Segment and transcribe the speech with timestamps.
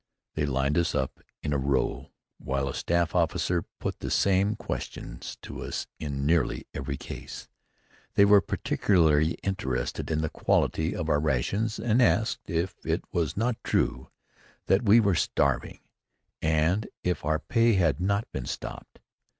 [0.33, 2.09] They lined us up in a row
[2.39, 7.47] while a staff officer put the same questions to us in nearly every case.
[8.15, 13.37] They were particularly interested in the quality of our rations and asked if it was
[13.37, 14.09] not true
[14.65, 15.81] that we were starving
[16.41, 18.97] and if our pay had not been stopped.